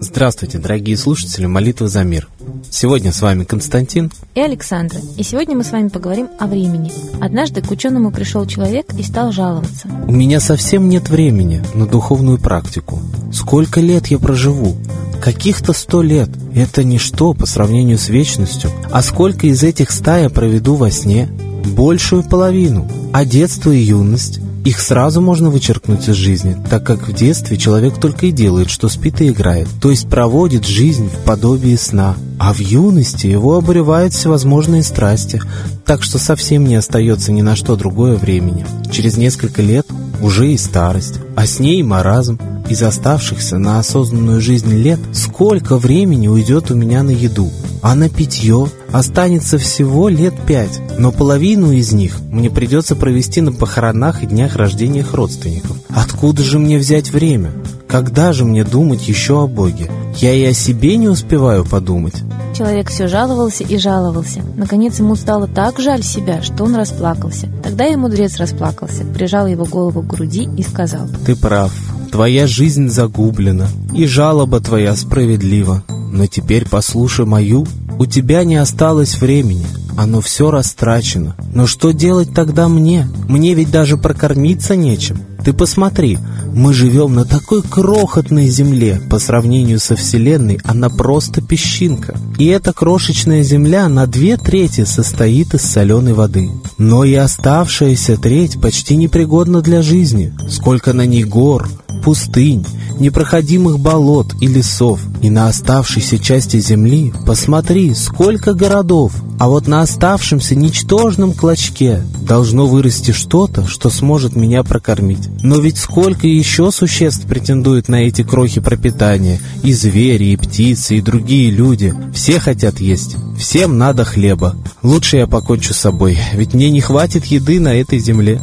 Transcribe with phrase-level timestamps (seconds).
[0.00, 2.28] Здравствуйте, дорогие слушатели «Молитвы за мир».
[2.70, 5.00] Сегодня с вами Константин и Александра.
[5.16, 6.92] И сегодня мы с вами поговорим о времени.
[7.20, 9.88] Однажды к ученому пришел человек и стал жаловаться.
[10.06, 13.00] У меня совсем нет времени на духовную практику.
[13.32, 14.76] Сколько лет я проживу?
[15.22, 16.28] Каких-то сто лет.
[16.52, 18.72] Это ничто по сравнению с вечностью.
[18.90, 21.28] А сколько из этих ста я проведу во сне?
[21.64, 22.90] Большую половину.
[23.12, 24.40] А детство и юность?
[24.64, 28.88] Их сразу можно вычеркнуть из жизни, так как в детстве человек только и делает, что
[28.88, 32.16] спит и играет, то есть проводит жизнь в подобии сна.
[32.38, 35.40] А в юности его обуревают всевозможные страсти,
[35.84, 38.64] так что совсем не остается ни на что другое времени.
[38.90, 39.86] Через несколько лет
[40.22, 42.38] уже и старость, а с ней маразм.
[42.68, 47.50] Из оставшихся на осознанную жизнь лет сколько времени уйдет у меня на еду,
[47.82, 53.52] а на питье останется всего лет пять, но половину из них мне придется провести на
[53.52, 55.76] похоронах и днях рождения родственников.
[55.90, 57.50] Откуда же мне взять время?
[57.92, 59.90] Когда же мне думать еще о Боге?
[60.16, 62.14] Я и о себе не успеваю подумать.
[62.56, 64.40] Человек все жаловался и жаловался.
[64.56, 67.50] Наконец ему стало так жаль себя, что он расплакался.
[67.62, 71.06] Тогда и мудрец расплакался, прижал его голову к груди и сказал.
[71.26, 71.70] Ты прав,
[72.10, 75.84] твоя жизнь загублена, и жалоба твоя справедлива.
[75.90, 77.66] Но теперь послушай мою,
[77.98, 81.34] у тебя не осталось времени, оно все растрачено.
[81.54, 83.08] Но что делать тогда мне?
[83.28, 85.18] Мне ведь даже прокормиться нечем.
[85.44, 86.18] Ты посмотри,
[86.54, 89.00] мы живем на такой крохотной земле.
[89.10, 92.14] По сравнению со Вселенной она просто песчинка.
[92.38, 96.50] И эта крошечная земля на две трети состоит из соленой воды.
[96.78, 100.32] Но и оставшаяся треть почти непригодна для жизни.
[100.48, 101.68] Сколько на ней гор,
[102.04, 102.64] пустынь,
[103.00, 105.00] непроходимых болот и лесов.
[105.22, 109.12] И на оставшейся части земли посмотри, сколько городов.
[109.42, 115.28] А вот на оставшемся ничтожном клочке должно вырасти что-то, что сможет меня прокормить.
[115.42, 119.40] Но ведь сколько еще существ претендует на эти крохи пропитания?
[119.64, 121.92] И звери, и птицы, и другие люди.
[122.14, 123.16] Все хотят есть.
[123.36, 124.54] Всем надо хлеба.
[124.84, 128.40] Лучше я покончу с собой, ведь мне не хватит еды на этой земле.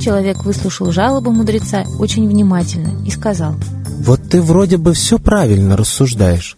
[0.00, 3.56] Человек выслушал жалобу мудреца очень внимательно и сказал,
[4.06, 6.56] «Вот ты вроде бы все правильно рассуждаешь,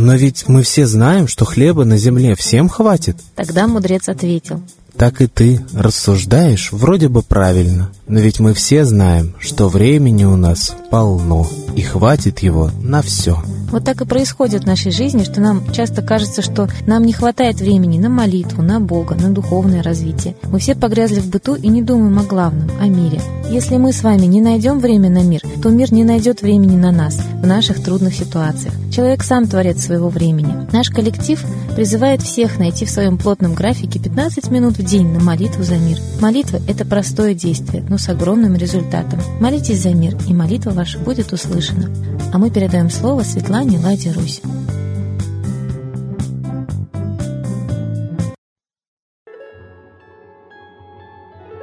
[0.00, 3.16] но ведь мы все знаем, что хлеба на земле всем хватит».
[3.36, 4.62] Тогда мудрец ответил,
[4.96, 10.36] так и ты рассуждаешь вроде бы правильно, но ведь мы все знаем, что времени у
[10.36, 13.42] нас полно, и хватит его на все.
[13.70, 17.60] Вот так и происходит в нашей жизни, что нам часто кажется, что нам не хватает
[17.60, 20.34] времени на молитву, на Бога, на духовное развитие.
[20.44, 23.20] Мы все погрязли в быту и не думаем о главном, о мире.
[23.48, 26.90] Если мы с вами не найдем время на мир, то мир не найдет времени на
[26.90, 28.72] нас в наших трудных ситуациях.
[28.90, 30.66] Человек сам творец своего времени.
[30.72, 31.42] Наш коллектив
[31.74, 35.98] призывает всех найти в своем плотном графике 15 минут в день на молитву за мир.
[36.20, 39.20] Молитва– это простое действие, но с огромным результатом.
[39.40, 41.90] Молитесь за мир, и молитва ваша будет услышана.
[42.32, 44.40] А мы передаем слово Светлане Ладе Русь.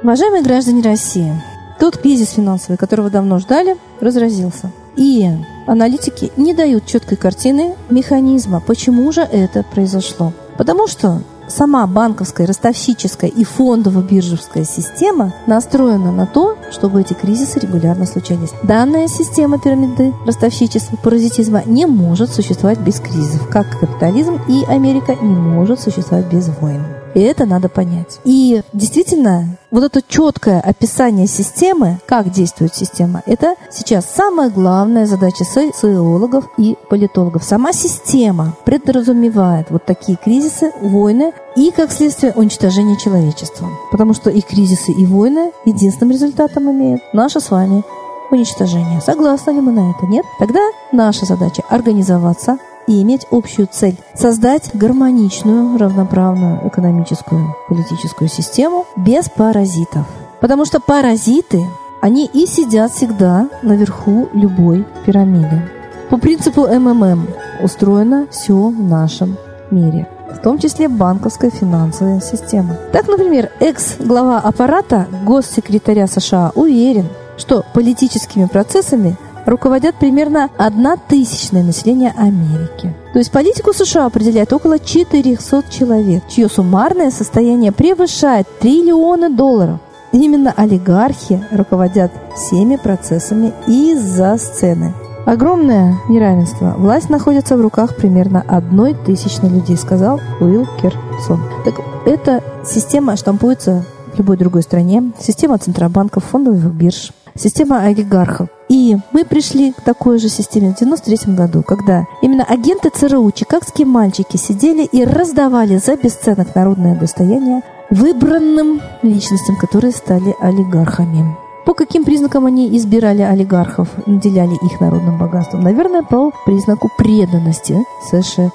[0.02, 1.32] Уважаемые граждане России,
[1.78, 4.70] тот кризис финансовый, которого давно ждали, разразился.
[4.96, 5.28] И
[5.66, 10.32] аналитики не дают четкой картины механизма, почему же это произошло.
[10.56, 18.06] Потому что сама банковская, ростовщическая и фондово-биржевская система настроена на то, чтобы эти кризисы регулярно
[18.06, 18.50] случались.
[18.64, 25.34] Данная система пирамиды ростовщичества, паразитизма не может существовать без кризисов, как капитализм и Америка не
[25.34, 26.97] может существовать без войн.
[27.14, 28.20] И это надо понять.
[28.24, 35.44] И действительно, вот это четкое описание системы, как действует система, это сейчас самая главная задача
[35.44, 37.44] социологов и политологов.
[37.44, 43.68] Сама система предразумевает вот такие кризисы, войны и, как следствие, уничтожение человечества.
[43.90, 47.82] Потому что и кризисы, и войны единственным результатом имеют наше с вами
[48.30, 49.00] уничтожение.
[49.00, 50.06] Согласны ли мы на это?
[50.06, 50.24] Нет?
[50.38, 50.60] Тогда
[50.92, 60.06] наша задача организоваться, и иметь общую цель– создать гармоничную, равноправную экономическую, политическую систему без паразитов.
[60.40, 61.64] Потому что паразиты,
[62.00, 65.62] они и сидят всегда наверху любой пирамиды.
[66.10, 67.28] По принципу МММ
[67.62, 69.36] устроено все в нашем
[69.70, 70.08] мире
[70.38, 72.76] в том числе банковская финансовая система.
[72.92, 79.16] Так, например, экс-глава аппарата госсекретаря США уверен, что политическими процессами
[79.48, 82.94] руководят примерно одна тысячное население Америки.
[83.12, 89.80] То есть политику США определяет около 400 человек, чье суммарное состояние превышает триллионы долларов.
[90.12, 94.94] Именно олигархи руководят всеми процессами из-за сцены.
[95.26, 96.74] Огромное неравенство.
[96.78, 101.42] Власть находится в руках примерно одной тысячной людей, сказал Уилл Керсон.
[101.66, 101.74] Так
[102.06, 103.84] эта система штампуется
[104.14, 108.48] в любой другой стране, система центробанков, фондовых бирж, система олигархов.
[108.68, 113.86] И мы пришли к такой же системе в 93 году, когда именно агенты ЦРУ, чикагские
[113.86, 121.36] мальчики, сидели и раздавали за бесценок народное достояние выбранным личностям, которые стали олигархами.
[121.64, 125.60] По каким признакам они избирали олигархов, наделяли их народным богатством?
[125.60, 127.76] Наверное, по признаку преданности
[128.10, 128.50] США.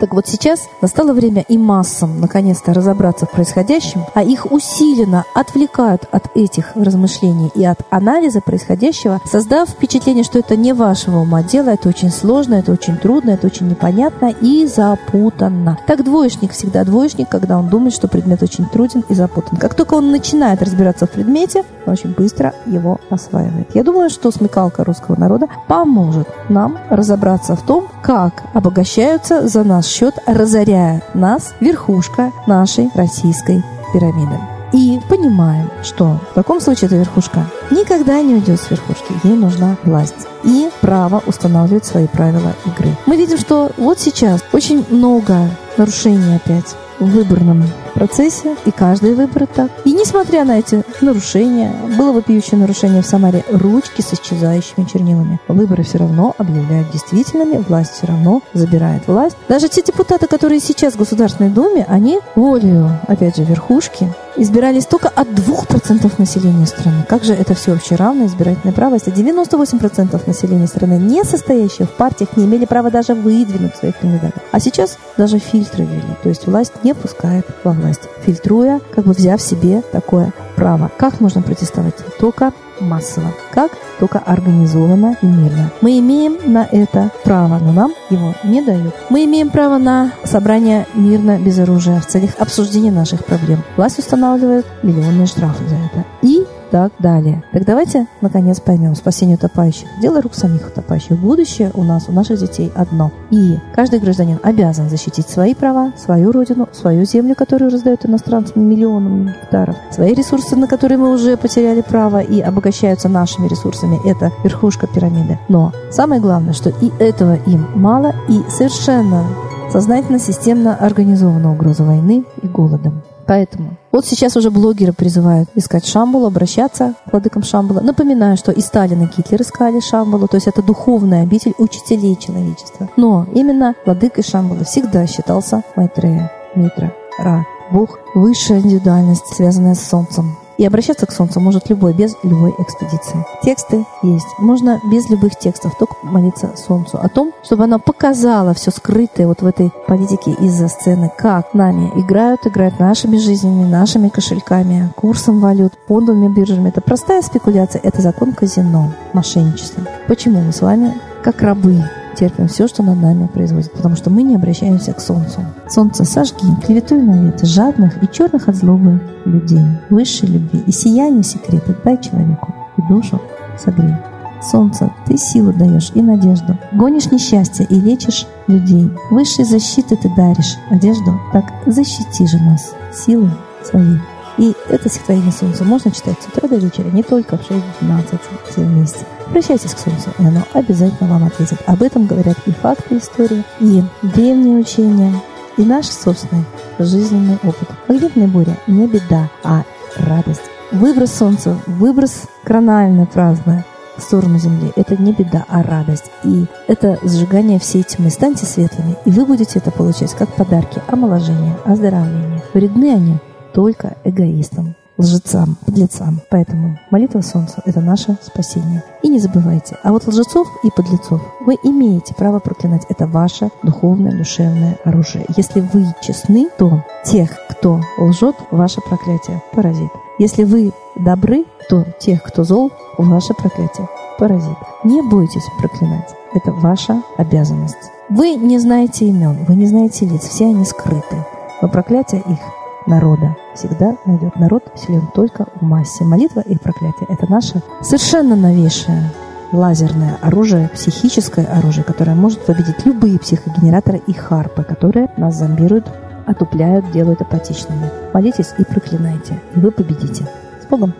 [0.00, 6.08] Так вот сейчас настало время и массам наконец-то разобраться в происходящем, а их усиленно отвлекают
[6.10, 11.68] от этих размышлений и от анализа происходящего, создав впечатление, что это не вашего ума дело,
[11.68, 15.78] это очень сложно, это очень трудно, это очень непонятно и запутанно.
[15.86, 19.58] Так двоечник всегда двоечник, когда он думает, что предмет очень труден и запутан.
[19.58, 23.68] Как только он начинает разбираться в предмете, он очень быстро его осваивает.
[23.74, 29.89] Я думаю, что смекалка русского народа поможет нам разобраться в том, как обогащаются за наш
[29.90, 34.38] счет, разоряя нас, верхушка нашей российской пирамиды.
[34.72, 39.12] И понимаем, что в таком случае эта верхушка никогда не уйдет с верхушки.
[39.24, 42.96] Ей нужна власть и право устанавливать свои правила игры.
[43.06, 49.46] Мы видим, что вот сейчас очень много нарушений опять в выборном процессе, и каждый выбор
[49.46, 49.70] так.
[49.84, 55.40] И несмотря на эти нарушения, было вопиющее нарушение в Самаре, ручки с исчезающими чернилами.
[55.48, 59.36] Выборы все равно объявляют действительными, власть все равно забирает власть.
[59.48, 65.08] Даже те депутаты, которые сейчас в Государственной Думе, они волею, опять же, верхушки, избирались только
[65.08, 67.04] от 2% населения страны.
[67.08, 71.90] Как же это все вообще равно избирательное право, если 98% населения страны, не состоящие в
[71.90, 74.42] партиях, не имели права даже выдвинуть своих кандидатов.
[74.52, 79.12] А сейчас даже фильтры ввели, то есть власть не пускает во власть, фильтруя, как бы
[79.12, 80.90] взяв себе такое право.
[80.96, 81.94] Как можно протестовать?
[82.18, 83.32] Только массово.
[83.52, 83.72] Как?
[83.98, 85.70] Только организованно и мирно.
[85.80, 88.94] Мы имеем на это право, но нам его не дают.
[89.10, 93.62] Мы имеем право на собрание мирно, без оружия, в целях обсуждения наших проблем.
[93.76, 96.04] Власть устанавливает миллионные штрафы за это.
[96.22, 97.42] И так далее.
[97.52, 99.88] Так давайте, наконец, поймем спасение утопающих.
[100.00, 101.18] Дело рук самих утопающих.
[101.18, 103.10] Будущее у нас, у наших детей одно.
[103.30, 109.26] И каждый гражданин обязан защитить свои права, свою родину, свою землю, которую раздают иностранцам миллионам
[109.26, 113.98] гектаров, свои ресурсы, на которые мы уже потеряли право и обогащаются нашими ресурсами.
[114.08, 115.38] Это верхушка пирамиды.
[115.48, 119.24] Но самое главное, что и этого им мало, и совершенно
[119.70, 123.02] сознательно, системно организована угроза войны и голодом.
[123.26, 127.80] Поэтому вот сейчас уже блогеры призывают искать Шамбалу, обращаться к владыкам Шамбала.
[127.80, 132.88] Напоминаю, что и Сталин, и Гитлер искали Шамбалу, то есть это духовная обитель учителей человечества.
[132.96, 140.36] Но именно владыкой Шамбала всегда считался Майтрея, Митра, Ра, Бог, высшая индивидуальность, связанная с Солнцем,
[140.60, 143.24] и обращаться к Солнцу может любой, без любой экспедиции.
[143.42, 144.26] Тексты есть.
[144.38, 149.40] Можно без любых текстов, только молиться Солнцу о том, чтобы оно показало все скрытое вот
[149.40, 155.72] в этой политике из-за сцены, как нами играют, играют нашими жизнями, нашими кошельками, курсом валют,
[155.88, 156.68] фондовыми биржами.
[156.68, 159.82] Это простая спекуляция, это закон казино, мошенничество.
[160.08, 160.92] Почему мы с вами,
[161.24, 161.84] как рабы,
[162.16, 165.40] терпим все, что над нами производит, потому что мы не обращаемся к солнцу.
[165.68, 171.22] Солнце сожги, клевету и навет жадных и черных от злобы людей, высшей любви и сияние
[171.22, 173.20] секрета дай человеку и душу
[173.58, 173.94] согрей.
[174.42, 176.56] Солнце, ты силу даешь и надежду.
[176.72, 178.90] Гонишь несчастье и лечишь людей.
[179.10, 181.20] Высшей защиты ты даришь одежду.
[181.32, 183.30] Так защити же нас силой
[183.62, 183.98] своей.
[184.38, 188.62] И это стихотворение Солнца можно читать с утра до вечера, не только в 6-12 все
[188.62, 189.04] вместе.
[189.30, 191.58] Обращайтесь к Солнцу, и оно обязательно вам ответит.
[191.66, 195.14] Об этом говорят и факты истории, и древние учения,
[195.56, 196.44] и наш собственный
[196.80, 197.68] жизненный опыт.
[197.86, 199.62] Магнитная буря не беда, а
[199.96, 200.42] радость.
[200.72, 203.62] Выброс Солнца, выброс крональный, праздный
[203.96, 204.72] в сторону Земли.
[204.74, 206.10] Это не беда, а радость.
[206.24, 208.10] И это сжигание всей тьмы.
[208.10, 212.42] Станьте светлыми, и вы будете это получать как подарки, омоложение, оздоровление.
[212.52, 213.18] Вредны они
[213.52, 216.20] только эгоистам лжецам, подлецам.
[216.30, 218.84] Поэтому молитва солнца– это наше спасение.
[219.02, 222.84] И не забывайте, а вот лжецов и подлецов вы имеете право проклинать.
[222.88, 225.24] Это ваше духовное, душевное оружие.
[225.36, 229.90] Если вы честны, то тех, кто лжет, ваше проклятие поразит.
[230.18, 233.88] Если вы добры, то тех, кто зол, ваше проклятие
[234.18, 234.56] поразит.
[234.84, 236.10] Не бойтесь проклинать.
[236.34, 237.90] Это ваша обязанность.
[238.10, 241.24] Вы не знаете имен, вы не знаете лиц, все они скрыты.
[241.62, 242.38] Но проклятие их
[242.86, 244.36] народа всегда найдет.
[244.36, 246.04] Народ силен только в массе.
[246.04, 249.10] Молитва и проклятие– это наше совершенно новейшее
[249.52, 255.86] лазерное оружие, психическое оружие, которое может победить любые психогенераторы и харпы, которые нас зомбируют,
[256.26, 257.90] отупляют, делают апатичными.
[258.12, 260.26] Молитесь и проклинайте, и вы победите.
[260.62, 260.94] С Богом!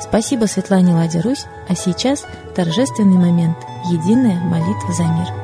[0.00, 2.24] Спасибо Светлане Ладе Русь, а сейчас
[2.54, 3.56] торжественный момент–
[3.90, 5.26] единая молитва за мир–